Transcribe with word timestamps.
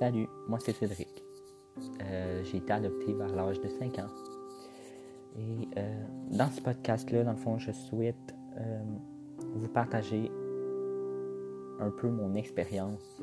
Salut, 0.00 0.30
moi 0.48 0.58
c'est 0.58 0.72
Cédric. 0.72 1.22
Euh, 2.00 2.42
j'ai 2.44 2.56
été 2.56 2.72
adopté 2.72 3.12
vers 3.12 3.28
l'âge 3.36 3.60
de 3.60 3.68
5 3.68 3.98
ans. 3.98 4.08
Et 5.36 5.68
euh, 5.76 6.04
dans 6.30 6.50
ce 6.50 6.62
podcast-là, 6.62 7.22
dans 7.22 7.32
le 7.32 7.36
fond, 7.36 7.58
je 7.58 7.70
souhaite 7.70 8.34
euh, 8.56 8.82
vous 9.56 9.68
partager 9.68 10.32
un 11.80 11.90
peu 11.90 12.08
mon 12.08 12.34
expérience 12.34 13.20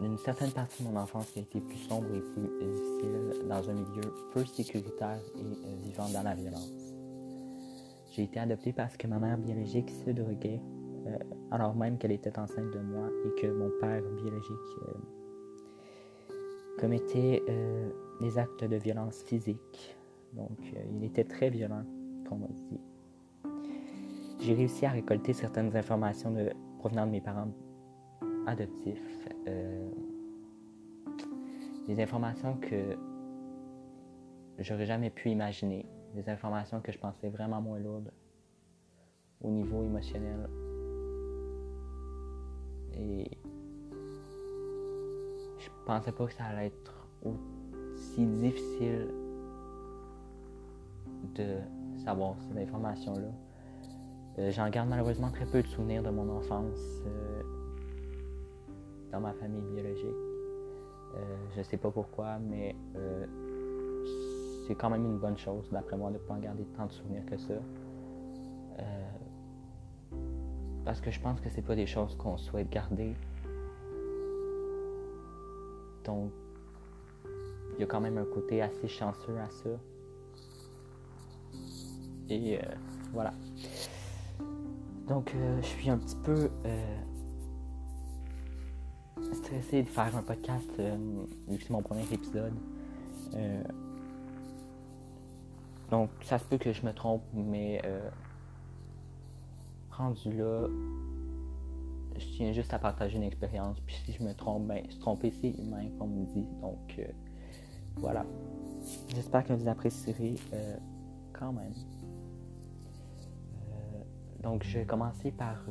d'une 0.00 0.18
certaine 0.18 0.52
partie 0.52 0.84
de 0.84 0.88
mon 0.88 1.00
enfance 1.00 1.32
qui 1.32 1.40
a 1.40 1.42
été 1.42 1.60
plus 1.60 1.78
sombre 1.88 2.14
et 2.14 2.20
plus 2.20 2.48
difficile 2.64 3.48
dans 3.48 3.68
un 3.68 3.74
milieu 3.74 4.14
peu 4.32 4.44
sécuritaire 4.44 5.18
et 5.36 5.84
vivant 5.84 6.08
dans 6.10 6.22
la 6.22 6.34
violence. 6.34 6.70
J'ai 8.12 8.22
été 8.22 8.38
adopté 8.38 8.72
parce 8.72 8.96
que 8.96 9.08
ma 9.08 9.18
mère 9.18 9.36
biologique 9.36 9.90
se 9.90 10.10
droguait 10.12 10.60
euh, 11.06 11.18
alors 11.50 11.74
même 11.74 11.98
qu'elle 11.98 12.12
était 12.12 12.38
enceinte 12.38 12.70
de 12.70 12.78
moi 12.78 13.08
et 13.26 13.40
que 13.40 13.46
mon 13.46 13.70
père 13.80 14.02
biologique 14.16 14.50
euh, 14.88 16.30
commettait 16.78 17.42
euh, 17.48 17.90
des 18.20 18.38
actes 18.38 18.64
de 18.64 18.76
violence 18.76 19.22
physique. 19.22 19.96
Donc, 20.32 20.58
il 20.92 21.04
était 21.04 21.24
très 21.24 21.48
violent, 21.48 21.84
comme 22.28 22.42
on 22.42 22.52
dit. 22.52 22.80
J'ai 24.40 24.54
réussi 24.54 24.84
à 24.84 24.90
récolter 24.90 25.32
certaines 25.32 25.76
informations 25.76 26.34
provenant 26.78 27.06
de 27.06 27.12
mes 27.12 27.20
parents 27.20 27.52
adoptifs. 28.46 29.28
des 31.86 32.00
informations 32.00 32.56
que 32.56 32.96
j'aurais 34.58 34.86
jamais 34.86 35.10
pu 35.10 35.30
imaginer. 35.30 35.86
Des 36.14 36.28
informations 36.28 36.80
que 36.80 36.90
je 36.90 36.98
pensais 36.98 37.28
vraiment 37.28 37.60
moins 37.60 37.78
lourdes 37.78 38.10
au 39.40 39.50
niveau 39.50 39.84
émotionnel 39.84 40.48
et 42.98 43.30
je 45.58 45.68
pensais 45.86 46.12
pas 46.12 46.26
que 46.26 46.32
ça 46.32 46.44
allait 46.44 46.66
être 46.66 47.08
aussi 47.24 48.26
difficile 48.26 49.08
de 51.34 51.58
savoir 52.04 52.36
ces 52.40 52.62
informations-là. 52.62 53.28
Euh, 54.38 54.50
j'en 54.50 54.68
garde 54.68 54.88
malheureusement 54.88 55.30
très 55.30 55.46
peu 55.46 55.62
de 55.62 55.66
souvenirs 55.68 56.02
de 56.02 56.10
mon 56.10 56.28
enfance 56.36 57.02
euh, 57.06 57.42
dans 59.12 59.20
ma 59.20 59.32
famille 59.34 59.62
biologique. 59.62 60.04
Euh, 61.16 61.36
je 61.56 61.62
sais 61.62 61.76
pas 61.76 61.90
pourquoi, 61.90 62.38
mais 62.38 62.74
c'est 64.66 64.74
quand 64.74 64.90
même 64.90 65.04
une 65.04 65.18
bonne 65.18 65.38
chose, 65.38 65.68
d'après 65.70 65.96
moi, 65.96 66.10
de 66.10 66.14
ne 66.14 66.18
pas 66.18 66.34
en 66.34 66.38
garder 66.38 66.64
tant 66.76 66.86
de 66.86 66.92
souvenirs 66.92 67.24
que 67.26 67.36
ça. 67.36 67.54
Parce 70.84 71.00
que 71.00 71.10
je 71.10 71.20
pense 71.20 71.40
que 71.40 71.48
c'est 71.50 71.62
pas 71.62 71.76
des 71.76 71.86
choses 71.86 72.14
qu'on 72.16 72.36
souhaite 72.36 72.70
garder. 72.70 73.14
Donc, 76.04 76.30
il 77.74 77.80
y 77.80 77.82
a 77.82 77.86
quand 77.86 78.00
même 78.00 78.18
un 78.18 78.24
côté 78.24 78.62
assez 78.62 78.88
chanceux 78.88 79.36
à 79.38 79.48
ça. 79.50 79.70
Et 82.28 82.58
euh, 82.58 82.62
voilà. 83.12 83.32
Donc, 85.08 85.34
euh, 85.34 85.60
je 85.60 85.66
suis 85.66 85.90
un 85.90 85.98
petit 85.98 86.16
peu 86.16 86.50
euh, 86.64 86.96
stressé 89.32 89.82
de 89.82 89.88
faire 89.88 90.16
un 90.16 90.22
podcast 90.22 90.70
vu 91.48 91.58
que 91.58 91.62
c'est 91.62 91.70
mon 91.70 91.82
premier 91.82 92.04
épisode. 92.12 92.54
donc, 95.90 96.10
ça 96.22 96.38
se 96.38 96.44
peut 96.44 96.58
que 96.58 96.72
je 96.72 96.84
me 96.86 96.92
trompe, 96.92 97.22
mais 97.34 97.82
rendu 99.96 100.32
là, 100.32 100.68
je 102.18 102.26
tiens 102.36 102.52
juste 102.52 102.72
à 102.72 102.78
partager 102.78 103.16
une 103.16 103.24
expérience. 103.24 103.78
Puis 103.80 103.96
si 104.04 104.12
je 104.12 104.22
me 104.22 104.32
trompe, 104.34 104.66
ben, 104.66 104.88
se 104.90 104.98
tromper, 104.98 105.30
c'est 105.30 105.50
humain, 105.50 105.88
comme 105.98 106.18
on 106.18 106.24
dit. 106.24 106.46
Donc, 106.60 106.96
euh, 106.98 107.06
voilà. 107.96 108.24
J'espère 109.08 109.44
que 109.44 109.52
vous 109.52 109.68
apprécierez 109.68 110.34
euh, 110.52 110.76
quand 111.32 111.52
même. 111.52 111.72
Euh, 113.72 114.42
donc, 114.42 114.64
je 114.64 114.78
vais 114.78 114.84
commencer 114.84 115.30
par 115.32 115.64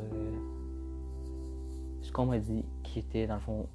ce 2.02 2.12
qu'on 2.12 2.26
m'a 2.26 2.40
dit, 2.40 2.66
qui 2.84 3.00
était 3.00 3.28
dans 3.28 3.36
le 3.36 3.42
fond. 3.42 3.68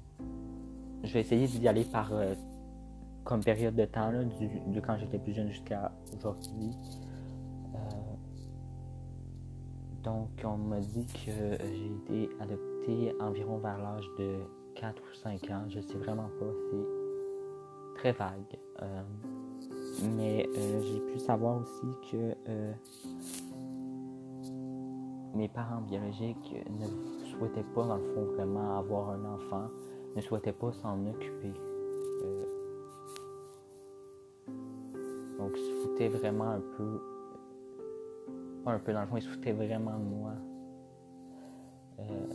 Je 1.03 1.13
vais 1.13 1.21
essayer 1.21 1.47
d'y 1.47 1.67
aller 1.67 1.85
par 1.85 2.11
comme 3.23 3.43
période 3.43 3.75
de 3.75 3.85
temps, 3.85 4.11
là, 4.11 4.23
du, 4.23 4.47
de 4.73 4.79
quand 4.79 4.97
j'étais 4.97 5.19
plus 5.19 5.33
jeune 5.33 5.49
jusqu'à 5.49 5.91
aujourd'hui. 6.17 6.71
Donc, 10.03 10.29
on 10.45 10.57
m'a 10.57 10.79
dit 10.79 11.05
que 11.07 11.57
j'ai 11.61 12.25
été 12.25 12.29
adopté 12.39 13.13
environ 13.19 13.57
vers 13.57 13.77
l'âge 13.77 14.09
de 14.17 14.37
4 14.75 14.95
ou 14.97 15.15
5 15.15 15.51
ans. 15.51 15.65
Je 15.69 15.81
sais 15.81 15.97
vraiment 15.97 16.29
pas, 16.39 16.45
c'est 16.71 17.95
très 17.95 18.11
vague. 18.13 18.57
Euh, 18.81 19.01
mais 20.15 20.47
euh, 20.57 20.81
j'ai 20.81 20.99
pu 21.11 21.19
savoir 21.19 21.61
aussi 21.61 21.87
que 22.11 22.33
euh, 22.47 22.71
mes 25.35 25.49
parents 25.49 25.81
biologiques 25.81 26.55
ne 26.69 26.87
souhaitaient 27.31 27.65
pas, 27.75 27.85
dans 27.85 27.97
le 27.97 28.13
fond, 28.13 28.23
vraiment 28.35 28.79
avoir 28.79 29.09
un 29.09 29.25
enfant, 29.25 29.67
ne 30.15 30.21
souhaitaient 30.21 30.53
pas 30.53 30.71
s'en 30.71 31.05
occuper. 31.07 31.53
donc, 35.37 35.55
se 35.55 35.73
foutaient 35.83 36.09
vraiment 36.09 36.49
un 36.51 36.61
peu 36.77 36.99
un 38.69 38.79
peu 38.79 38.93
dans 38.93 39.01
le 39.01 39.07
fond, 39.07 39.17
il 39.17 39.23
se 39.23 39.51
vraiment 39.51 39.97
de 39.97 40.03
moi. 40.03 40.31
Euh, 41.99 42.27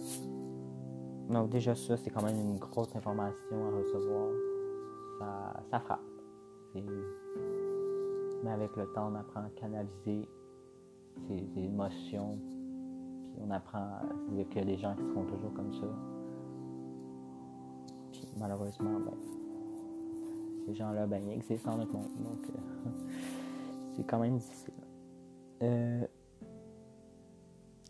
donc 1.30 1.50
déjà 1.50 1.74
ça, 1.74 1.96
c'est 1.96 2.10
quand 2.10 2.22
même 2.22 2.38
une 2.38 2.58
grosse 2.58 2.94
information 2.94 3.66
à 3.66 3.78
recevoir. 3.78 4.28
Ça, 5.18 5.64
ça 5.70 5.80
frappe. 5.80 6.00
Mais 6.74 8.50
avec 8.50 8.76
le 8.76 8.86
temps, 8.92 9.10
on 9.10 9.14
apprend 9.14 9.40
à 9.40 9.50
canaliser 9.56 10.28
ses 11.28 11.60
émotions. 11.60 12.38
Puis 13.32 13.42
on 13.46 13.50
apprend 13.50 13.78
à 13.78 14.02
dire 14.32 14.48
qu'il 14.48 14.58
y 14.58 14.62
a 14.62 14.64
des 14.64 14.76
gens 14.76 14.94
qui 14.94 15.02
seront 15.08 15.24
toujours 15.24 15.52
comme 15.54 15.72
ça. 15.72 15.86
Puis 18.12 18.28
malheureusement, 18.38 19.00
ben, 19.00 19.14
ces 20.66 20.74
gens-là, 20.74 21.06
ben, 21.06 21.22
ils 21.26 21.32
existent 21.32 21.70
dans 21.70 21.78
notre 21.78 21.92
monde. 21.92 22.10
Donc 22.18 22.50
euh, 22.50 22.90
c'est 23.96 24.04
quand 24.04 24.18
même 24.18 24.36
difficile. 24.36 24.74
Euh, 25.62 26.04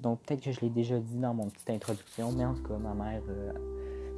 donc 0.00 0.20
peut-être 0.20 0.42
que 0.42 0.52
je 0.52 0.60
l'ai 0.60 0.70
déjà 0.70 0.98
dit 0.98 1.18
dans 1.18 1.34
mon 1.34 1.48
petite 1.48 1.70
introduction, 1.70 2.32
mais 2.32 2.44
en 2.44 2.54
tout 2.54 2.62
cas, 2.62 2.76
ma 2.76 2.94
mère 2.94 3.22
euh, 3.28 3.52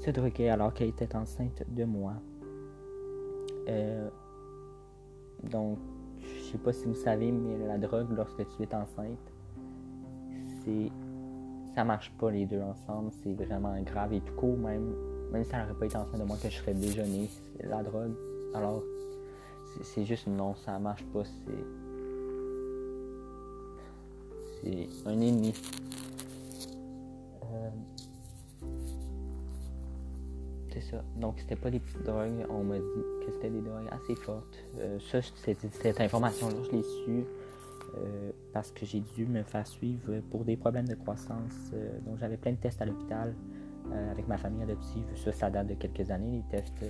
se 0.01 0.11
droguait 0.11 0.49
alors 0.49 0.73
qu'elle 0.75 0.89
était 0.89 1.15
enceinte 1.15 1.63
de 1.69 1.85
moi. 1.85 2.15
Euh, 3.69 4.09
donc, 5.45 5.79
je 6.19 6.53
sais 6.53 6.59
pas 6.59 6.73
si 6.73 6.87
vous 6.87 6.95
savez, 6.95 7.31
mais 7.31 7.59
la 7.67 7.79
drogue, 7.79 8.09
lorsque 8.17 8.47
tu 8.57 8.63
es 8.63 8.75
enceinte, 8.75 9.33
c'est. 10.65 10.91
Ça 11.75 11.85
marche 11.85 12.11
pas 12.19 12.31
les 12.31 12.47
deux 12.47 12.63
ensemble, 12.63 13.11
c'est 13.23 13.35
vraiment 13.35 13.79
grave. 13.83 14.15
Et 14.15 14.23
tout 14.23 14.33
court, 14.33 14.57
même, 14.57 14.95
même 15.31 15.45
si 15.45 15.51
elle 15.53 15.61
n'aurait 15.61 15.79
pas 15.79 15.85
été 15.85 15.97
enceinte 15.99 16.19
de 16.19 16.25
moi, 16.25 16.39
que 16.43 16.49
je 16.49 16.57
serais 16.57 16.73
déjeuné, 16.73 17.29
la 17.63 17.83
drogue. 17.83 18.15
Alors, 18.55 18.83
c'est 19.83 20.07
juste 20.07 20.27
non, 20.27 20.55
ça 20.55 20.79
marche 20.79 21.05
pas, 21.13 21.23
c'est 21.25 21.86
c'est 24.67 25.09
un 25.09 25.21
ennemi. 25.21 25.55
Euh, 27.45 27.71
c'est 30.73 30.81
ça. 30.81 31.03
Donc, 31.17 31.39
c'était 31.39 31.57
pas 31.57 31.71
des 31.71 31.81
petites 31.81 32.03
drogues. 32.03 32.47
On 32.51 32.65
m'a 32.65 32.79
dit 32.79 33.03
que 33.25 33.33
c'était 33.33 33.51
des 33.51 33.61
drogues 33.61 33.89
assez 33.91 34.15
fortes. 34.17 34.65
Euh, 34.79 34.99
ça, 35.11 35.21
cette, 35.23 36.01
information-là, 36.01 36.57
je 36.65 36.77
l'ai 36.77 36.83
su 36.83 37.25
euh, 37.97 38.33
parce 38.53 38.73
que 38.73 38.85
j'ai 38.85 39.01
dû 39.01 39.27
me 39.27 39.43
faire 39.43 39.67
suivre 39.67 40.21
pour 40.31 40.45
des 40.45 40.57
problèmes 40.57 40.89
de 40.89 40.95
croissance. 40.95 41.73
donc, 42.05 42.19
j'avais 42.19 42.37
plein 42.37 42.53
de 42.53 42.57
tests 42.57 42.83
à 42.83 42.87
l'hôpital 42.87 43.35
avec 44.11 44.27
ma 44.27 44.37
famille 44.37 44.65
adoptive. 44.65 45.05
Ça, 45.15 45.33
ça 45.33 45.49
date 45.49 45.69
de 45.69 45.75
quelques 45.75 46.11
années, 46.11 46.43
les 46.43 46.59
tests 46.59 46.85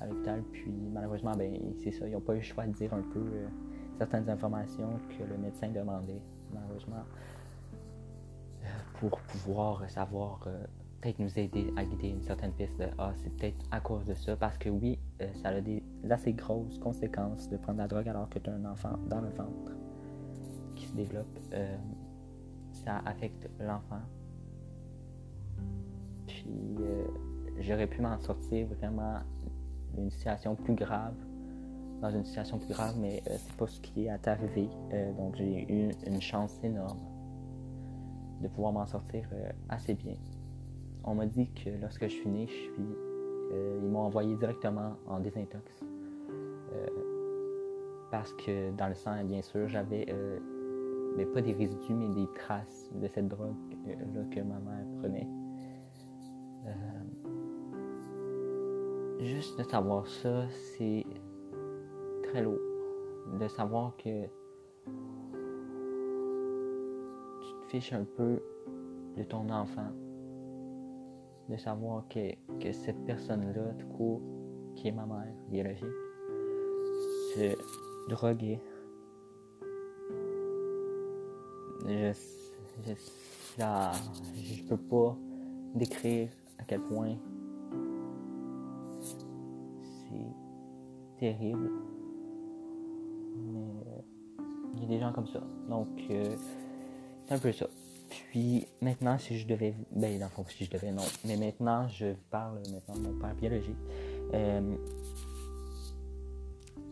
à 0.00 0.06
l'hôpital. 0.06 0.42
Puis, 0.52 0.72
malheureusement, 0.92 1.34
ben, 1.36 1.52
c'est 1.82 1.90
ça. 1.90 2.06
Ils 2.06 2.12
n'ont 2.12 2.20
pas 2.20 2.34
eu 2.34 2.38
le 2.38 2.42
choix 2.42 2.66
de 2.66 2.72
dire 2.72 2.94
un 2.94 3.02
peu 3.02 3.24
certaines 3.98 4.30
informations 4.30 4.92
que 5.08 5.24
le 5.24 5.36
médecin 5.36 5.68
demandait 5.70 6.22
malheureusement, 6.52 7.04
euh, 8.62 8.66
pour 8.94 9.20
pouvoir 9.20 9.88
savoir, 9.90 10.44
euh, 10.46 10.64
peut-être 11.00 11.18
nous 11.18 11.38
aider 11.38 11.72
à 11.76 11.84
guider 11.84 12.08
une 12.08 12.22
certaine 12.22 12.52
piste 12.52 12.78
de 12.78 12.86
Ah, 12.98 13.12
c'est 13.16 13.34
peut-être 13.36 13.64
à 13.70 13.80
cause 13.80 14.04
de 14.04 14.14
ça, 14.14 14.36
parce 14.36 14.58
que 14.58 14.68
oui, 14.68 14.98
euh, 15.20 15.32
ça 15.42 15.48
a 15.48 15.60
des 15.60 15.82
assez 16.08 16.32
grosses 16.32 16.78
conséquences 16.78 17.48
de 17.48 17.56
prendre 17.56 17.78
la 17.78 17.88
drogue 17.88 18.08
alors 18.08 18.28
que 18.28 18.38
tu 18.38 18.50
as 18.50 18.54
un 18.54 18.64
enfant 18.64 18.98
dans 19.08 19.20
le 19.20 19.30
ventre 19.30 19.72
qui 20.76 20.86
se 20.86 20.92
développe. 20.92 21.38
ça 22.72 23.02
affecte 23.04 23.50
l'enfant. 23.58 24.00
Puis, 26.26 26.78
j'aurais 27.58 27.86
pu 27.86 28.00
m'en 28.00 28.18
sortir 28.20 28.66
vraiment 28.68 29.18
d'une 29.94 30.10
situation 30.10 30.54
plus 30.54 30.74
grave 30.74 31.14
dans 32.00 32.10
une 32.10 32.24
situation 32.24 32.58
plus 32.58 32.72
grave, 32.72 32.96
mais 32.98 33.22
euh, 33.28 33.36
c'est 33.38 33.56
pas 33.56 33.66
ce 33.66 33.80
qui 33.80 34.06
est 34.06 34.28
arrivé. 34.28 34.68
Euh, 34.92 35.12
donc 35.12 35.36
j'ai 35.36 35.70
eu 35.70 35.90
une 36.06 36.20
chance 36.20 36.58
énorme 36.62 36.98
de 38.40 38.48
pouvoir 38.48 38.72
m'en 38.72 38.86
sortir 38.86 39.28
euh, 39.32 39.50
assez 39.68 39.94
bien. 39.94 40.14
on 41.04 41.14
m'a 41.14 41.26
dit 41.26 41.50
que 41.52 41.70
lorsque 41.80 42.04
je 42.04 42.14
suis 42.14 42.46
suis, 42.46 42.96
ils 43.82 43.88
m'ont 43.88 44.02
envoyé 44.02 44.36
directement 44.36 44.94
en 45.08 45.18
désintox. 45.18 45.64
parce 48.10 48.32
que 48.34 48.70
dans 48.76 48.86
le 48.88 48.94
sang, 48.94 49.24
bien 49.24 49.42
sûr, 49.42 49.68
j'avais 49.68 50.06
mais 51.16 51.26
pas 51.26 51.42
des 51.42 51.52
résidus, 51.52 51.94
mais 51.94 52.08
des 52.14 52.28
traces 52.34 52.88
de 52.94 53.08
cette 53.08 53.26
drogue 53.26 53.56
là, 53.86 54.22
que 54.30 54.40
ma 54.40 54.60
mère 54.60 54.86
prenait. 55.00 55.26
juste 59.18 59.58
de 59.58 59.64
savoir 59.64 60.06
ça, 60.06 60.46
c'est 60.48 61.04
très 62.30 62.42
lourd. 62.42 62.60
De 63.38 63.48
savoir 63.48 63.96
que 63.96 64.24
tu 67.40 67.52
te 67.60 67.66
fiches 67.68 67.92
un 67.92 68.04
peu 68.04 68.40
de 69.16 69.22
ton 69.24 69.48
enfant. 69.50 69.90
De 71.48 71.56
savoir 71.56 72.06
que, 72.08 72.34
que 72.60 72.72
cette 72.72 73.04
personne-là, 73.04 73.74
tout 73.78 73.88
court, 73.88 74.22
qui 74.76 74.88
est 74.88 74.92
ma 74.92 75.06
mère 75.06 75.34
biologique, 75.48 75.84
se 77.34 77.56
droguait. 78.08 78.60
Je, 81.86 82.12
je, 82.86 82.92
je 84.36 84.62
peux 84.68 84.76
pas 84.76 85.16
décrire 85.74 86.28
à 86.58 86.64
quel 86.64 86.80
point 86.82 87.16
terrible. 91.20 91.70
Mais 93.40 93.82
euh, 93.86 94.44
il 94.74 94.82
y 94.82 94.84
a 94.84 94.88
des 94.88 94.98
gens 94.98 95.12
comme 95.12 95.26
ça. 95.26 95.40
Donc, 95.68 95.88
euh, 96.10 96.36
c'est 97.26 97.34
un 97.34 97.38
peu 97.38 97.52
ça. 97.52 97.66
Puis 98.08 98.66
maintenant, 98.80 99.18
si 99.18 99.38
je 99.38 99.46
devais. 99.46 99.74
Ben, 99.92 100.18
dans 100.18 100.26
le 100.26 100.30
fond, 100.30 100.44
si 100.48 100.64
je 100.64 100.70
devais, 100.70 100.92
non. 100.92 101.04
Mais 101.24 101.36
maintenant, 101.36 101.88
je 101.88 102.14
parle 102.30 102.58
maintenant 102.70 102.94
de 102.96 103.08
mon 103.08 103.18
père 103.20 103.34
biologique. 103.34 103.76
Euh, 104.34 104.76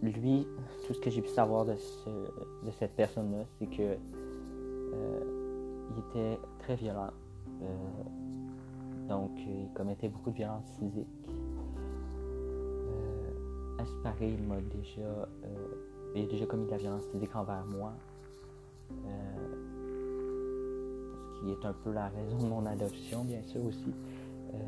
lui, 0.02 0.46
tout 0.86 0.94
ce 0.94 1.00
que 1.00 1.10
j'ai 1.10 1.22
pu 1.22 1.28
savoir 1.28 1.64
de, 1.64 1.72
de 1.72 2.70
cette 2.78 2.94
personne-là, 2.94 3.44
c'est 3.58 3.66
que 3.66 3.96
il 5.90 5.98
était 6.10 6.38
très 6.60 6.76
violent. 6.76 7.10
donc, 9.08 9.30
il 9.38 9.68
commettait 9.74 10.08
beaucoup 10.08 10.30
de 10.30 10.36
violence 10.36 10.64
physique 10.78 11.06
pareil, 14.02 14.36
il 14.38 14.46
m'a 14.46 14.60
déjà. 14.60 15.28
Euh, 16.18 16.22
il 16.22 16.24
a 16.24 16.30
déjà 16.30 16.46
commis 16.46 16.66
de 16.66 16.70
la 16.70 16.76
violence 16.76 17.04
physique 17.12 17.34
envers 17.34 17.64
moi. 17.66 17.92
Euh, 18.90 19.54
ce 21.34 21.40
qui 21.40 21.50
est 21.50 21.66
un 21.66 21.72
peu 21.72 21.92
la 21.92 22.08
raison 22.08 22.38
de 22.38 22.46
mon 22.46 22.66
adoption, 22.66 23.24
bien 23.24 23.42
sûr, 23.42 23.64
aussi. 23.64 23.94
Euh. 24.54 24.58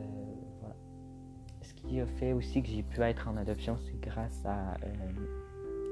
Ce 1.63 1.75
qui 1.75 2.01
a 2.01 2.07
fait 2.07 2.33
aussi 2.33 2.63
que 2.63 2.69
j'ai 2.69 2.83
pu 2.83 3.01
être 3.01 3.29
en 3.29 3.37
adoption, 3.37 3.77
c'est 3.79 3.99
grâce 4.01 4.45
à. 4.45 4.77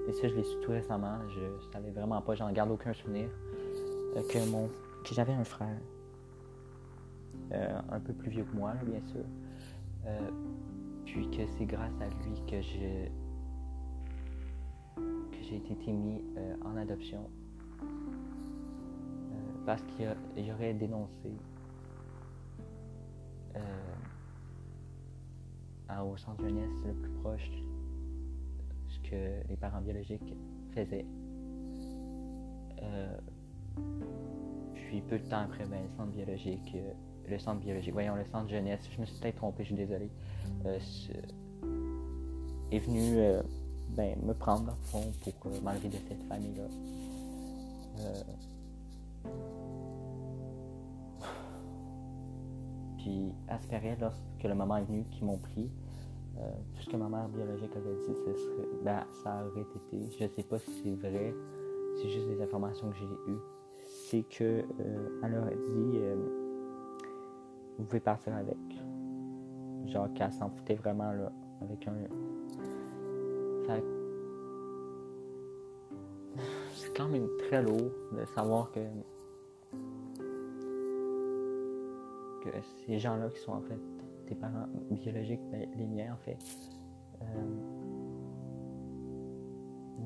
et 0.08 0.12
ça, 0.12 0.28
je 0.28 0.34
l'ai 0.34 0.44
su 0.44 0.56
tout 0.62 0.70
récemment. 0.70 1.19
Je 1.28 1.72
savais 1.72 1.90
vraiment 1.90 2.20
pas, 2.20 2.34
j'en 2.34 2.50
garde 2.52 2.70
aucun 2.70 2.93
souvenir. 2.93 3.28
que 4.14 4.50
mon. 4.50 4.69
que 5.05 5.14
j'avais 5.14 5.32
un 5.32 5.44
frère. 5.44 5.78
un 7.50 8.00
peu 8.00 8.12
plus 8.12 8.31
vieux 8.31 8.44
que 8.44 8.56
moi, 8.56 8.75
bien 8.84 9.00
sûr 9.06 9.25
puis 11.08 11.28
que 11.31 11.46
c'est 11.56 11.64
grâce 11.64 11.93
à 12.00 12.06
lui 12.06 12.40
que 12.46 12.60
j'ai 12.60 13.10
que 15.31 15.39
j'ai 15.43 15.56
été 15.56 15.93
mis 15.93 16.23
euh, 16.37 16.55
en 16.65 16.77
adoption 16.77 17.29
euh, 17.83 19.37
parce 19.67 19.83
qu'il 19.83 20.53
aurait 20.53 20.75
dénoncé 20.75 21.33
euh, 23.56 23.61
au 26.03 26.17
centre 26.17 26.43
jeunesse 26.43 26.71
le 26.87 26.93
plus 26.93 27.11
proche 27.23 27.50
ce 28.89 28.99
que 29.11 29.49
les 29.49 29.56
parents 29.56 29.81
biologiques 29.81 30.35
faisaient. 30.73 31.06
puis 34.75 35.01
peu 35.03 35.19
de 35.19 35.25
temps 35.29 35.41
après, 35.41 35.67
ben, 35.67 35.83
le 35.83 35.89
centre 35.97 36.12
biologique 36.12 36.77
le 37.29 37.39
centre 37.39 37.61
biologique, 37.61 37.93
voyons, 37.93 38.15
le 38.15 38.25
centre 38.25 38.49
jeunesse, 38.49 38.81
je 38.91 39.01
me 39.03 39.05
suis 39.05 39.21
peut-être 39.21 39.37
trompé, 39.37 39.62
je 39.62 39.75
suis 39.75 39.77
désolé, 39.77 40.09
est 42.71 42.79
venu 42.79 43.19
ben, 43.96 44.19
me 44.23 44.32
prendre 44.35 44.73
fond 44.85 45.12
pour 45.23 45.35
euh, 45.46 45.61
m'enlever 45.62 45.88
de 45.88 45.99
cette 46.08 46.23
famille-là. 46.29 46.64
Puis 52.99 53.32
à 53.49 53.58
ce 53.58 53.67
période, 53.67 53.99
lorsque 54.00 54.44
le 54.44 54.55
moment 54.55 54.76
est 54.76 54.85
venu 54.85 55.05
qu'ils 55.05 55.25
m'ont 55.25 55.38
pris, 55.38 55.70
tout 56.75 56.82
ce 56.82 56.90
que 56.90 56.96
ma 56.96 57.08
mère 57.08 57.29
biologique 57.29 57.75
avait 57.75 57.96
dit, 57.96 58.14
ce 58.14 58.32
serait, 58.32 58.69
ben, 58.85 59.05
ça 59.25 59.44
aurait 59.44 59.62
été, 59.62 60.08
je 60.17 60.25
ne 60.25 60.29
sais 60.29 60.44
pas 60.44 60.61
si 60.61 60.70
c'est 60.84 60.94
vrai, 60.94 61.34
c'est 61.96 62.08
juste 62.08 62.29
des 62.29 62.41
informations 62.41 62.88
que 62.91 62.96
j'ai 62.96 63.06
eues, 63.06 63.41
c'est 64.08 64.23
que 64.23 64.64
elle 65.25 65.32
leur 65.32 65.46
a 65.46 65.50
dit 65.50 65.99
vous 67.79 67.84
pouvez 67.84 68.00
partir 68.00 68.34
avec. 68.34 68.56
Genre 69.87 70.12
qu'elle 70.14 70.32
s'en 70.32 70.50
foutait 70.50 70.75
vraiment 70.75 71.12
là, 71.12 71.32
avec 71.62 71.87
un. 71.87 71.94
C'est 76.79 76.97
quand 76.97 77.09
même 77.09 77.29
très 77.39 77.63
lourd 77.63 77.91
de 78.13 78.25
savoir 78.35 78.71
que 78.71 78.81
que 82.45 82.51
ces 82.87 82.99
gens-là 82.99 83.29
qui 83.31 83.41
sont 83.41 83.53
en 83.53 83.61
fait 83.63 83.79
tes 84.27 84.35
parents 84.37 84.69
biologiques, 84.91 85.41
ben, 85.51 85.69
les 85.77 85.87
miens 85.87 86.13
en 86.13 86.17
fait, 86.25 86.39
euh, 87.23 87.27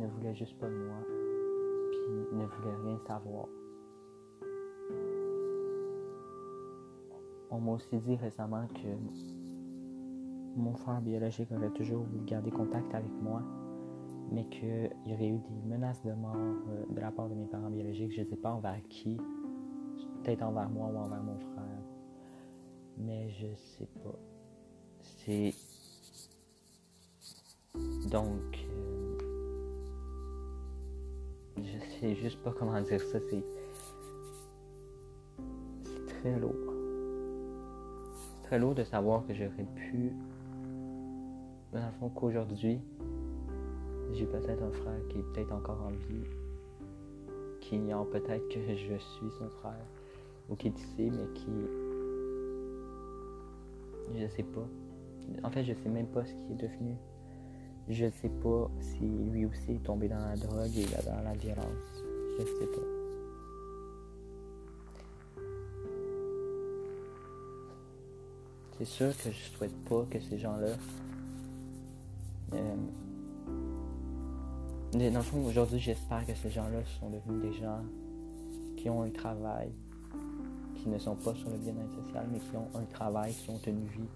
ne 0.01 0.07
voulaient 0.07 0.35
juste 0.35 0.59
pas 0.59 0.69
de 0.69 0.75
moi, 0.75 0.97
puis 1.91 2.37
ne 2.39 2.47
voulaient 2.47 2.77
rien 2.85 2.99
savoir. 3.07 3.47
On 7.51 7.61
m'a 7.61 7.73
aussi 7.73 7.99
dit 7.99 8.17
récemment 8.17 8.67
que 8.69 8.89
mon 10.57 10.75
frère 10.75 11.03
biologique 11.03 11.51
aurait 11.53 11.71
toujours 11.71 12.05
voulu 12.05 12.25
garder 12.25 12.51
contact 12.51 12.95
avec 12.95 13.13
moi, 13.23 13.43
mais 14.33 14.45
qu'il 14.47 14.91
y 15.07 15.13
aurait 15.13 15.29
eu 15.29 15.39
des 15.39 15.69
menaces 15.69 16.03
de 16.05 16.13
mort 16.13 16.35
euh, 16.37 16.85
de 16.91 17.01
la 17.01 17.11
part 17.11 17.29
de 17.29 17.35
mes 17.35 17.47
parents 17.47 17.71
biologiques. 17.71 18.13
Je 18.13 18.23
ne 18.23 18.27
sais 18.27 18.37
pas 18.37 18.51
envers 18.51 18.81
qui, 18.89 19.17
peut-être 20.23 20.43
envers 20.43 20.69
moi 20.69 20.89
ou 20.93 20.97
envers 20.99 21.23
mon 21.23 21.39
frère, 21.39 21.83
mais 22.99 23.31
je 23.31 23.47
sais 23.57 23.89
pas. 24.03 24.19
C'est 25.25 25.55
donc 28.11 28.67
euh, 28.69 29.17
je 31.59 32.01
sais 32.01 32.15
juste 32.17 32.43
pas 32.43 32.53
comment 32.53 32.81
dire 32.81 33.01
ça. 33.01 33.19
C'est 33.31 33.45
c'est 35.85 36.07
très 36.07 36.39
lourd 36.39 36.73
très 38.53 38.59
lourd 38.59 38.75
de 38.75 38.85
savoir 38.85 39.27
que 39.27 39.33
j'aurais 39.33 39.67
pu, 39.75 40.13
dans 41.73 41.87
le 41.87 41.93
fond, 41.99 42.11
qu'aujourd'hui, 42.11 42.83
j'ai 44.15 44.27
peut-être 44.27 44.63
un 44.63 44.71
frère 44.71 45.01
qui 45.09 45.19
est 45.19 45.23
peut-être 45.23 45.53
encore 45.53 45.81
en 45.83 45.91
vie, 45.91 46.27
qui 47.61 47.77
ignore 47.77 48.09
peut-être 48.11 48.49
que 48.49 48.61
je 48.69 48.97
suis 48.99 49.31
son 49.39 49.49
frère, 49.61 49.87
ou 50.49 50.57
qui 50.57 50.69
est 50.69 50.79
ici, 50.79 51.11
mais 51.11 51.33
qui. 51.35 51.51
Je 54.15 54.27
sais 54.29 54.43
pas. 54.43 54.67
En 55.45 55.51
fait, 55.51 55.65
je 55.65 55.73
sais 55.73 55.89
même 55.89 56.09
pas 56.09 56.25
ce 56.25 56.33
qui 56.33 56.53
est 56.53 56.69
devenu. 56.69 56.97
Je 57.89 58.11
sais 58.11 58.29
pas 58.29 58.71
si 58.81 59.01
lui 59.01 59.47
aussi 59.47 59.73
est 59.73 59.83
tombé 59.83 60.09
dans 60.09 60.19
la 60.19 60.37
drogue 60.37 60.77
et 60.77 60.87
dans 61.05 61.23
la 61.23 61.35
violence. 61.35 62.05
Je 62.39 62.45
sais 62.45 62.67
pas. 62.67 63.03
C'est 68.79 68.85
sûr 68.85 69.17
que 69.17 69.31
je 69.31 69.57
souhaite 69.57 69.85
pas 69.89 70.05
que 70.11 70.21
ces 70.21 70.39
gens-là. 70.39 70.77
Euh, 72.55 72.77
dans 74.93 75.19
le 75.19 75.23
fond, 75.23 75.45
aujourd'hui, 75.47 75.79
j'espère 75.79 76.27
que 76.27 76.35
ces 76.35 76.51
gens-là 76.51 76.85
sont 77.01 77.09
devenus 77.09 77.43
des 77.43 77.53
gens 77.55 77.81
qui 78.77 78.91
ont 78.91 79.03
un 79.03 79.11
travail, 79.11 79.73
qui 80.77 80.89
ne 80.89 80.99
sont 80.99 81.17
pas 81.17 81.35
sur 81.35 81.49
le 81.49 81.57
bien-être 81.57 81.95
social, 82.05 82.27
mais 82.31 82.39
qui 82.39 82.57
ont 82.57 82.69
un 82.75 82.85
travail, 82.85 83.33
qui 83.33 83.49
ont 83.49 83.61
une 83.67 83.87
vie 83.87 84.09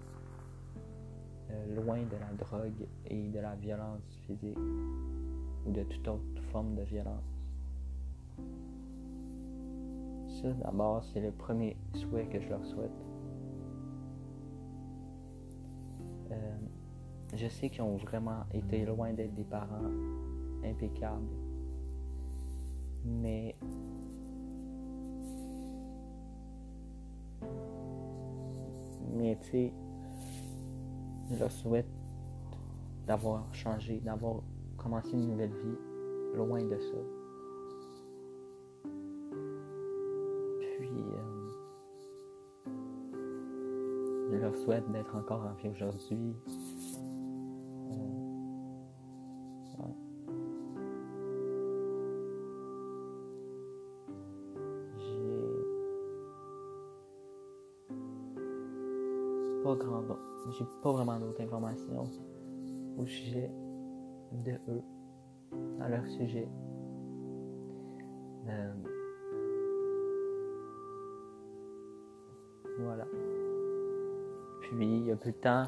euh, 1.49 1.75
loin 1.81 1.97
de 1.97 2.17
la 2.19 2.31
drogue 2.45 2.87
et 3.09 3.27
de 3.29 3.39
la 3.39 3.55
violence 3.55 4.03
physique 4.27 4.57
ou 5.65 5.71
de 5.71 5.81
toute 5.83 6.07
autre 6.07 6.41
forme 6.51 6.75
de 6.75 6.83
violence. 6.83 7.23
Ça, 10.41 10.51
d'abord, 10.63 11.03
c'est 11.11 11.21
le 11.21 11.31
premier 11.31 11.75
souhait 11.95 12.27
que 12.27 12.39
je 12.39 12.49
leur 12.49 12.63
souhaite. 12.67 12.91
Euh, 16.31 16.57
je 17.33 17.47
sais 17.47 17.69
qu'ils 17.69 17.81
ont 17.81 17.97
vraiment 17.97 18.43
été 18.53 18.85
loin 18.85 19.11
d'être 19.13 19.33
des 19.33 19.43
parents 19.43 19.89
impeccables. 20.63 21.25
Mais 23.05 23.55
mais 29.13 29.17
Mais 29.17 29.37
tu 29.41 29.49
sais, 29.49 29.73
je 31.31 31.39
leur 31.39 31.51
souhaite 31.51 31.87
d'avoir 33.05 33.53
changé, 33.53 33.99
d'avoir 33.99 34.41
commencé 34.77 35.11
une 35.11 35.27
nouvelle 35.27 35.53
vie 35.53 35.77
loin 36.35 36.63
de 36.63 36.77
ça. 36.77 36.97
Puis, 40.77 40.89
euh, 40.91 42.71
je 44.31 44.35
leur 44.37 44.55
souhaite 44.55 44.89
d'être 44.91 45.15
encore 45.15 45.45
en 45.45 45.53
vie 45.53 45.69
aujourd'hui. 45.69 46.35
J'ai 60.51 60.65
pas 60.81 60.91
vraiment 60.91 61.19
d'autres 61.19 61.41
informations 61.41 62.03
au 62.97 63.05
sujet 63.05 63.51
de 64.31 64.51
eux, 64.69 64.83
à 65.81 65.89
leur 65.89 66.05
sujet. 66.07 66.47
Euh, 68.47 68.73
voilà. 72.79 73.05
Puis, 74.61 74.85
il 74.85 75.05
y 75.05 75.11
a 75.11 75.15
peu 75.15 75.31
de 75.31 75.37
temps, 75.37 75.67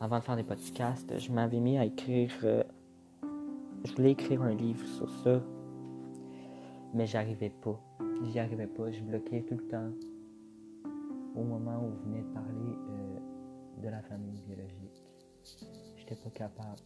avant 0.00 0.18
de 0.18 0.22
faire 0.22 0.36
des 0.36 0.44
podcasts, 0.44 1.18
je 1.18 1.32
m'avais 1.32 1.60
mis 1.60 1.78
à 1.78 1.84
écrire. 1.84 2.32
euh, 2.44 2.62
je 3.84 3.94
voulais 3.94 4.12
écrire 4.12 4.42
un 4.42 4.54
livre 4.54 4.84
sur 4.86 5.08
ça, 5.24 5.40
mais 6.92 7.06
j'arrivais 7.06 7.50
pas. 7.50 7.80
J'y 8.24 8.38
arrivais 8.38 8.66
pas. 8.66 8.90
Je 8.90 9.00
bloquais 9.02 9.42
tout 9.48 9.56
le 9.56 9.66
temps 9.68 9.90
au 11.34 11.42
moment 11.42 11.82
où 11.82 11.90
vous 11.90 12.10
venez 12.10 12.22
de 12.22 12.34
parler 12.34 12.76
euh, 12.90 13.29
de 13.80 13.88
la 13.88 14.02
famille 14.02 14.40
biologique. 14.42 15.02
J'étais 15.96 16.16
pas 16.16 16.30
capable. 16.30 16.80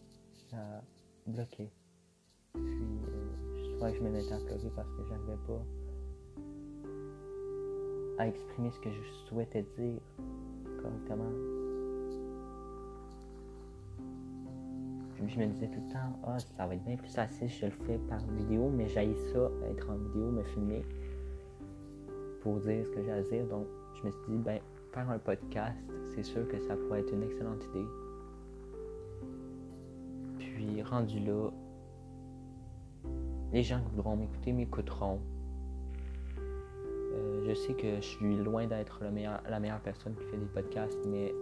Ça 0.51 0.83
bloquait. 1.27 1.71
Puis, 2.53 2.63
euh, 2.63 3.79
soit 3.79 3.93
je 3.93 4.01
me 4.01 4.11
mettais 4.11 4.33
à 4.33 4.39
pleurer 4.39 4.71
parce 4.75 4.91
que 4.91 5.05
j'arrivais 5.09 5.39
pas 5.47 5.65
à 8.19 8.29
exprimer 8.29 8.71
ce 8.71 8.79
que 8.81 8.91
je 8.91 9.03
souhaitais 9.29 9.65
dire 9.77 10.01
correctement. 10.83 11.33
Je 15.27 15.41
me 15.41 15.47
disais 15.47 15.69
tout 15.69 15.81
le 15.87 15.93
temps, 15.93 16.19
ah, 16.25 16.39
ça 16.39 16.67
va 16.67 16.75
être 16.75 16.85
bien 16.85 16.97
plus 16.97 17.09
facile 17.09 17.49
je 17.49 17.67
le 17.67 17.73
fais 17.87 17.99
par 18.09 18.21
vidéo, 18.37 18.69
mais 18.69 18.87
j'ai 18.89 19.15
ça, 19.33 19.51
être 19.71 19.91
en 19.91 19.97
vidéo, 19.97 20.31
me 20.31 20.43
filmer 20.45 20.85
pour 22.43 22.61
dire 22.61 22.85
ce 22.85 22.91
que 22.91 23.03
j'ai 23.03 23.11
à 23.11 23.23
dire. 23.23 23.47
Donc, 23.47 23.67
je 23.95 24.07
me 24.07 24.13
suis 24.13 24.21
dit, 24.29 24.39
ben, 24.39 24.61
faire 24.93 25.11
un 25.11 25.19
podcast, 25.19 25.79
c'est 26.15 26.23
sûr 26.23 26.47
que 26.49 26.59
ça 26.61 26.77
pourrait 26.77 27.01
être 27.01 27.13
une 27.13 27.23
excellente 27.23 27.65
idée. 27.65 27.87
Puis, 30.39 30.83
rendu 30.83 31.21
là, 31.21 31.51
les 33.53 33.63
gens 33.63 33.81
qui 33.81 33.91
voudront 33.91 34.17
m'écouter 34.17 34.53
m'écouteront. 34.53 35.21
Euh, 36.39 37.45
je 37.49 37.55
sais 37.55 37.75
que 37.75 37.97
je 37.97 38.07
suis 38.07 38.37
loin 38.37 38.67
d'être 38.67 39.01
la 39.49 39.61
meilleure 39.61 39.81
personne 39.81 40.15
qui 40.17 40.25
fait 40.25 40.37
des 40.37 40.47
podcasts, 40.47 40.99
mais 41.07 41.33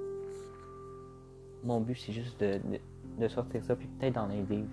mon 1.64 1.81
but 1.81 1.95
c'est 1.95 2.12
juste 2.12 2.41
de, 2.41 2.59
de, 2.59 2.79
de 3.19 3.29
sortir 3.29 3.64
ça 3.64 3.76
puis 3.76 3.87
peut-être 3.87 4.14
d'en 4.14 4.31
aider. 4.31 4.64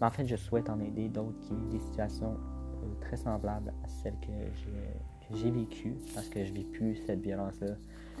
Mais 0.00 0.06
en 0.06 0.10
fait, 0.10 0.26
je 0.26 0.36
souhaite 0.36 0.70
en 0.70 0.78
aider 0.80 1.08
d'autres 1.08 1.38
qui 1.40 1.54
vivent 1.54 1.70
des 1.70 1.80
situations 1.80 2.36
euh, 2.82 3.00
très 3.00 3.16
semblables 3.16 3.72
à 3.84 3.88
celles 3.88 4.18
que 4.20 4.32
j'ai, 4.54 5.28
que 5.28 5.36
j'ai 5.36 5.50
vécues 5.50 5.96
parce 6.14 6.28
que 6.28 6.44
je 6.44 6.52
vis 6.52 6.64
plus 6.64 6.96
cette 7.06 7.20
violence-là. 7.20 7.74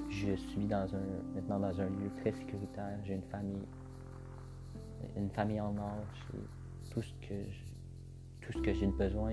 Je 0.08 0.34
suis 0.34 0.66
maintenant 0.66 1.60
dans 1.60 1.80
un 1.80 1.88
lieu 1.88 2.10
très 2.16 2.32
sécuritaire. 2.32 2.98
J'ai 3.04 3.14
une 3.14 3.22
famille, 3.22 3.66
une 5.16 5.30
famille 5.30 5.60
en 5.60 5.76
or. 5.76 6.04
J'ai 6.32 6.38
tout 6.90 7.02
ce 7.02 7.12
que 7.14 7.34
tout 8.40 8.52
ce 8.52 8.62
que 8.62 8.72
j'ai 8.72 8.86
besoin. 8.86 9.30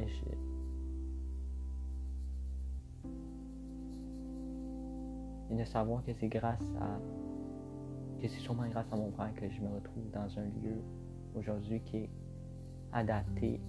Et 5.49 5.55
de 5.55 5.63
savoir 5.63 6.03
que 6.03 6.11
c'est 6.13 6.27
grâce 6.27 6.73
à 6.81 6.99
que 8.19 8.27
c'est 8.27 8.39
sûrement 8.39 8.67
grâce 8.67 8.91
à 8.91 8.95
mon 8.95 9.11
frère 9.11 9.33
que 9.35 9.49
je 9.49 9.61
me 9.61 9.67
retrouve 9.75 10.09
dans 10.11 10.39
un 10.39 10.45
lieu 10.45 10.81
aujourd'hui 11.35 11.81
qui 11.81 11.97
est 11.97 12.09
adapté 12.91 13.61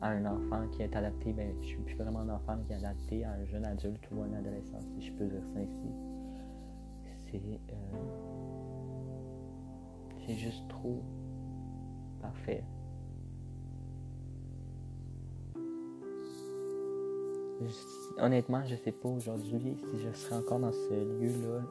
à 0.00 0.08
un 0.08 0.24
enfant, 0.24 0.66
qui 0.72 0.82
est 0.82 0.96
adapté, 0.96 1.32
ben, 1.32 1.52
je 1.60 1.66
suis 1.66 1.76
plus 1.78 1.94
vraiment 1.96 2.20
un 2.20 2.30
enfant, 2.30 2.56
qui 2.66 2.72
est 2.72 2.76
adapté 2.76 3.24
à 3.24 3.32
un 3.32 3.44
jeune 3.44 3.64
adulte 3.64 4.08
ou 4.10 4.22
un 4.22 4.32
adolescent, 4.32 4.80
si 4.94 5.06
je 5.06 5.12
peux 5.12 5.26
dire 5.26 5.46
ça 5.52 5.60
ici. 5.60 6.09
C'est. 7.30 7.38
euh, 7.38 8.30
c'est 10.26 10.36
juste 10.36 10.68
trop 10.68 11.02
parfait. 12.20 12.64
Honnêtement, 18.18 18.64
je 18.64 18.76
sais 18.76 18.92
pas 18.92 19.08
aujourd'hui 19.08 19.76
si 19.76 19.98
je 19.98 20.12
serai 20.12 20.36
encore 20.36 20.60
dans 20.60 20.72
ce 20.72 20.94
lieu-là 20.94 21.62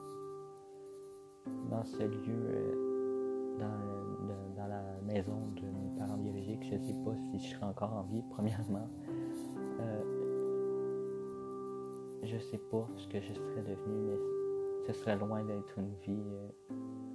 dans 1.70 1.84
ce 1.84 2.04
lieu, 2.04 2.20
euh, 2.28 3.58
dans, 3.60 4.68
la 4.68 4.84
maison 5.06 5.38
de 5.56 5.62
mes 5.62 5.98
parents 5.98 6.18
biologiques. 6.18 6.64
Je 6.64 6.78
sais 6.78 6.96
pas 7.04 7.16
si 7.32 7.40
je 7.48 7.56
serai 7.56 7.66
encore 7.66 7.94
en 7.94 8.04
vie, 8.04 8.24
premièrement. 8.30 8.88
Euh, 9.80 10.04
je 12.24 12.38
sais 12.38 12.60
pas 12.72 12.88
ce 12.98 13.08
que 13.08 13.20
je 13.20 13.34
serais 13.34 13.62
devenu, 13.62 14.12
mais 14.12 14.39
ce 14.88 14.94
serait 14.94 15.18
loin 15.18 15.44
d'être 15.44 15.78
une 15.78 15.94
vie 16.02 16.24
euh, 16.34 16.50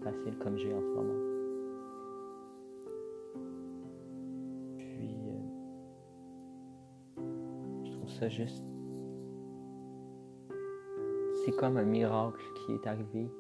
facile 0.02 0.38
comme 0.38 0.56
j'ai 0.56 0.73
en 0.73 0.80
ce 0.80 0.88
moment. 0.88 1.21
Puis, 4.78 5.16
euh, 7.18 7.25
je 7.85 7.90
trouve 7.92 8.11
ça 8.11 8.28
juste. 8.28 8.64
C'est 11.44 11.52
comme 11.52 11.76
un 11.76 11.85
miracle 11.85 12.42
qui 12.54 12.73
est 12.73 12.87
arrivé 12.87 13.30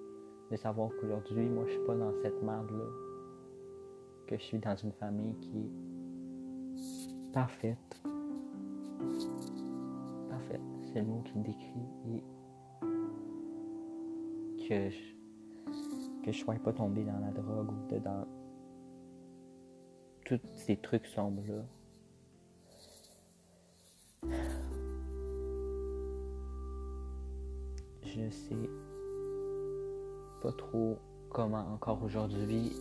de 0.50 0.56
savoir 0.56 0.90
qu'aujourd'hui, 1.00 1.48
moi, 1.48 1.64
je 1.66 1.72
suis 1.72 1.84
pas 1.86 1.96
dans 1.96 2.12
cette 2.22 2.42
merde-là. 2.42 2.84
Que 4.26 4.36
je 4.36 4.42
suis 4.42 4.58
dans 4.58 4.76
une 4.76 4.92
famille 4.92 5.34
qui 5.40 5.58
est 5.58 7.32
parfaite. 7.32 8.02
Parfaite, 10.30 10.60
c'est 10.92 11.00
le 11.00 11.06
mot 11.06 11.22
qui 11.24 11.38
me 11.38 11.44
décrit. 11.44 12.22
Que 14.68 14.90
je, 14.90 15.14
que 16.24 16.32
je 16.32 16.38
sois 16.38 16.54
pas 16.54 16.72
tombé 16.72 17.04
dans 17.04 17.18
la 17.18 17.30
drogue 17.30 17.70
ou 17.70 17.92
de- 17.92 17.98
dans 17.98 18.26
tous 20.24 20.40
ces 20.54 20.76
trucs 20.76 21.06
sombres-là. 21.06 21.64
Je 28.02 28.30
sais 28.30 28.70
pas 30.42 30.52
trop 30.52 30.98
comment 31.30 31.66
encore 31.72 32.02
aujourd'hui. 32.02 32.72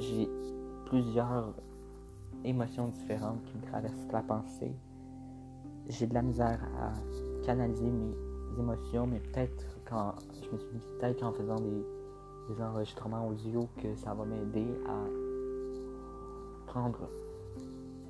J'ai 0.00 0.28
plusieurs 0.86 1.54
émotions 2.44 2.88
différentes 2.88 3.44
qui 3.44 3.56
me 3.58 3.62
traversent 3.62 4.12
la 4.12 4.22
pensée. 4.22 4.72
J'ai 5.88 6.06
de 6.06 6.14
la 6.14 6.22
misère 6.22 6.60
à 6.78 6.92
canaliser 7.44 7.90
mes 7.90 8.14
émotions, 8.58 9.06
mais 9.06 9.20
peut-être 9.20 9.79
je 9.90 10.50
me 10.52 10.58
suis 10.58 10.68
dit 10.74 10.86
peut-être 10.98 11.20
qu'en 11.20 11.32
faisant 11.32 11.56
des, 11.56 11.84
des 12.48 12.62
enregistrements 12.62 13.26
audio 13.28 13.68
que 13.82 13.94
ça 13.96 14.14
va 14.14 14.24
m'aider 14.24 14.66
à 14.86 15.04
prendre 16.66 17.08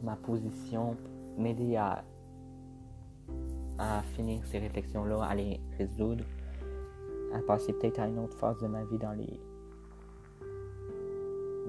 ma 0.02 0.16
position, 0.16 0.96
m'aider 1.38 1.76
à, 1.76 2.04
à 3.78 4.02
finir 4.14 4.44
ces 4.46 4.58
réflexions-là, 4.58 5.22
à 5.22 5.34
les 5.34 5.60
résoudre 5.78 6.25
à 7.32 7.40
passer 7.42 7.72
peut-être 7.72 8.00
à 8.00 8.08
une 8.08 8.18
autre 8.18 8.37
phase 8.37 8.58
de 8.58 8.66
ma 8.66 8.84
vie 8.84 8.99
dans 8.99 9.12
les 9.12 9.40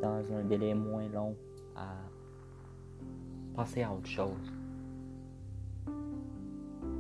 dans 0.02 0.34
un 0.34 0.44
délai 0.44 0.74
moins 0.74 1.08
long 1.10 1.36
à 1.76 1.94
passer 3.56 3.84
à 3.84 3.94
autre 3.94 4.08
chose. 4.08 4.52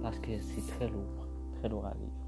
Parce 0.03 0.19
que 0.19 0.39
c'est 0.39 0.67
très 0.75 0.87
lourd 0.87 1.27
très 1.59 1.69
lourd 1.69 1.85
à 1.85 1.93
vivre 1.93 2.20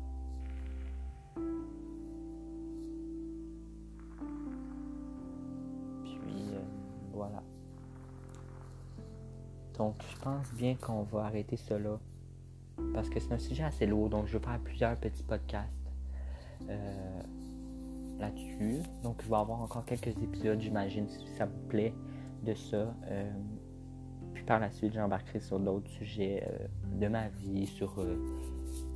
voilà 7.28 7.44
donc 9.78 9.96
je 10.10 10.22
pense 10.22 10.54
bien 10.54 10.76
qu'on 10.76 11.04
va 11.04 11.26
arrêter 11.26 11.58
cela 11.58 12.00
parce 12.94 13.10
que 13.10 13.20
c'est 13.20 13.34
un 13.34 13.40
sujet 13.40 13.64
assez 13.64 13.86
lourd 13.86 14.10
donc 14.10 14.28
je 14.28 14.38
vais 14.38 14.44
faire 14.44 14.60
plusieurs 14.60 14.96
petits 14.98 15.24
podcasts 15.24 15.84
euh, 16.70 17.22
là-dessus. 18.20 18.82
Donc, 19.04 19.22
il 19.24 19.30
va 19.30 19.40
y 19.40 19.42
avoir 19.42 19.62
encore 19.62 19.86
quelques 19.86 20.08
épisodes, 20.08 20.60
j'imagine, 20.62 21.08
si 21.10 21.28
ça 21.38 21.46
vous 21.46 21.68
plaît, 21.68 21.94
de 22.44 22.54
ça. 22.54 22.94
Euh, 23.08 23.32
puis 24.34 24.44
par 24.44 24.60
la 24.60 24.72
suite, 24.72 24.94
j'embarquerai 24.94 25.40
sur 25.40 25.60
d'autres 25.60 25.90
sujets 25.90 26.44
euh, 26.48 26.68
de 27.00 27.08
ma 27.08 27.28
vie, 27.30 27.68
sur... 27.68 27.94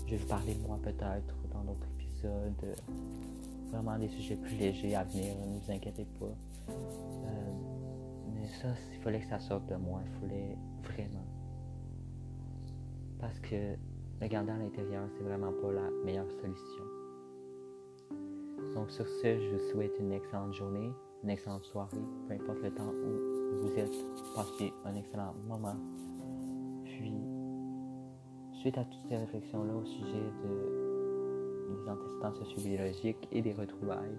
je 0.06 0.12
vais 0.12 0.18
vous 0.18 0.28
parler 0.28 0.54
de 0.54 0.68
moi 0.68 0.80
peut-être 0.82 1.36
dans 1.52 1.64
d'autres 1.64 1.88
épisodes. 2.00 2.76
vraiment 3.72 3.98
des 3.98 4.10
sujets 4.10 4.36
plus 4.36 4.56
légers 4.56 4.96
à 4.96 5.04
venir, 5.04 5.36
ne 5.36 5.60
vous 5.60 5.72
inquiétez 5.72 6.06
pas. 6.20 6.74
Mais 8.48 8.54
ça, 8.62 8.68
il 8.94 9.00
fallait 9.02 9.20
que 9.20 9.28
ça 9.28 9.40
sorte 9.40 9.66
de 9.68 9.76
moi, 9.76 10.02
il 10.06 10.22
fallait 10.22 10.58
vraiment. 10.84 11.26
Parce 13.20 13.38
que 13.40 13.76
le 14.22 14.28
garder 14.28 14.52
à 14.52 14.58
l'intérieur, 14.58 15.10
c'est 15.18 15.24
vraiment 15.24 15.52
pas 15.62 15.72
la 15.74 15.90
meilleure 16.06 16.32
solution. 16.32 16.84
Donc 18.74 18.90
sur 18.92 19.06
ce, 19.08 19.40
je 19.40 19.56
vous 19.56 19.72
souhaite 19.72 19.92
une 20.00 20.14
excellente 20.14 20.54
journée, 20.54 20.92
une 21.24 21.30
excellente 21.30 21.66
soirée, 21.66 21.98
peu 22.28 22.36
importe 22.36 22.62
le 22.64 22.72
temps 22.72 22.88
où 22.88 23.68
vous 23.68 23.78
êtes, 23.78 23.92
passez 24.34 24.72
un 24.86 24.96
excellent 24.96 25.34
moment. 25.48 25.76
Puis, 26.86 27.14
suite 28.62 28.78
à 28.78 28.86
toutes 28.86 29.10
ces 29.10 29.18
réflexions-là 29.18 29.76
au 29.76 29.86
sujet 29.86 30.24
de, 30.44 31.84
des 31.84 31.90
antécédents 31.90 32.34
sociobiologiques 32.34 33.28
et 33.32 33.42
des 33.42 33.54
retrouvailles, 33.54 34.18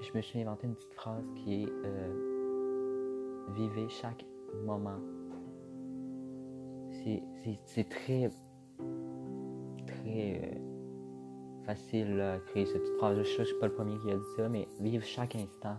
je 0.00 0.16
me 0.16 0.22
suis 0.22 0.40
inventé 0.40 0.66
une 0.66 0.74
petite 0.74 0.94
phrase 0.94 1.24
qui 1.34 1.64
est 1.64 1.68
euh, 1.84 2.27
Vivez 3.54 3.88
chaque 3.88 4.24
moment. 4.64 4.98
C'est 7.64 7.88
très, 7.88 8.30
très 9.86 10.40
euh, 10.42 11.64
facile 11.64 12.20
à 12.20 12.38
créer 12.38 12.66
cette 12.66 12.86
phrase. 12.98 13.22
Je 13.22 13.40
ne 13.40 13.44
suis 13.44 13.58
pas 13.58 13.66
le 13.66 13.72
premier 13.72 13.98
qui 14.00 14.10
a 14.10 14.16
dit 14.16 14.22
ça, 14.36 14.48
mais 14.48 14.68
vivre 14.80 15.04
chaque 15.04 15.36
instant, 15.36 15.76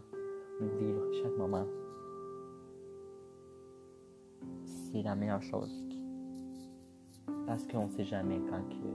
vivre 0.80 1.02
chaque 1.22 1.38
moment, 1.38 1.66
c'est 4.66 5.02
la 5.02 5.16
meilleure 5.16 5.44
chose. 5.44 5.86
Parce 7.46 7.66
qu'on 7.68 7.88
ne 7.88 7.92
sait 7.92 8.06
jamais 8.06 8.40
quand 8.50 8.64
que, 8.70 8.88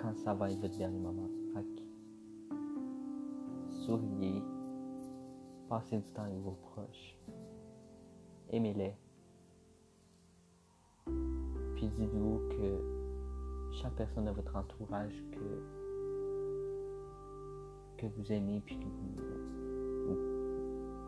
quand 0.00 0.16
ça 0.16 0.34
va 0.34 0.50
être 0.50 0.60
votre 0.60 0.76
dernier 0.78 0.98
moment. 0.98 1.30
Passez 5.70 5.98
du 5.98 6.10
temps 6.10 6.24
avec 6.24 6.40
vos 6.40 6.58
proches, 6.72 7.16
aimez-les. 8.50 8.92
Puis 11.76 11.88
dites-vous 11.96 12.40
que 12.50 13.80
chaque 13.80 13.94
personne 13.94 14.24
de 14.24 14.32
votre 14.32 14.56
entourage 14.56 15.14
que, 15.30 15.62
que 17.98 18.06
vous 18.06 18.32
aimez 18.32 18.60
puis 18.66 18.78
que 18.78 18.84
vous, 18.84 20.16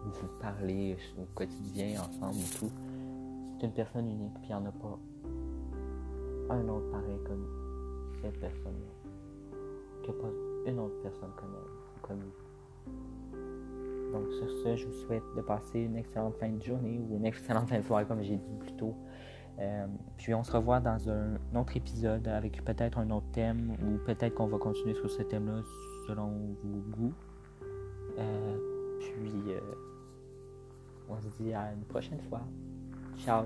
vous, 0.05 0.29
parlez 0.41 0.97
au 1.19 1.25
quotidien 1.35 2.01
ensemble 2.01 2.39
et 2.39 2.57
tout, 2.57 2.71
c'est 3.59 3.67
une 3.67 3.75
personne 3.75 4.09
unique 4.09 4.35
puis 4.35 4.45
il 4.45 4.49
n'y 4.51 4.55
en 4.55 4.67
a 4.67 4.73
pas 4.73 4.97
un 6.51 6.69
autre 6.69 6.89
pareil 6.93 7.19
comme 7.27 7.47
cette 8.23 8.39
personne-là. 8.39 9.11
A 10.09 10.13
pas 10.13 10.71
une 10.71 10.79
autre 10.79 11.01
personne 11.03 11.33
comme 11.37 11.57
elle 11.57 12.01
comme 12.03 12.21
vous. 12.21 13.22
Donc 14.13 14.31
sur 14.33 14.49
ce, 14.49 14.77
je 14.77 14.87
vous 14.87 14.93
souhaite 14.93 15.23
de 15.37 15.41
passer 15.41 15.81
une 15.81 15.97
excellente 15.97 16.35
fin 16.37 16.51
de 16.51 16.63
journée 16.63 16.99
ou 16.99 17.17
une 17.17 17.25
excellente 17.27 17.69
fin 17.69 17.79
de 17.79 17.85
soirée 17.85 18.05
comme 18.05 18.23
j'ai 18.23 18.37
dit 18.37 18.55
plus 18.61 18.73
tôt. 18.75 18.95
Euh, 19.59 19.87
puis 20.17 20.35
on 20.35 20.43
se 20.43 20.53
revoit 20.53 20.81
dans 20.81 21.11
un 21.11 21.37
autre 21.55 21.77
épisode 21.77 22.27
avec 22.29 22.65
peut-être 22.65 22.99
un 22.99 23.11
autre 23.11 23.27
thème 23.33 23.77
ou 23.83 23.99
peut-être 24.07 24.35
qu'on 24.35 24.47
va 24.47 24.59
continuer 24.59 24.95
sur 24.95 25.11
ce 25.11 25.23
thème-là 25.23 25.61
selon 26.07 26.57
vos 26.63 26.81
goûts. 26.97 27.15
Euh, 28.19 28.57
puis 29.01 29.33
euh, 29.49 29.61
on 31.09 31.21
se 31.21 31.29
dit 31.41 31.53
à 31.53 31.73
une 31.73 31.85
prochaine 31.85 32.21
fois. 32.29 32.41
Ciao 33.19 33.45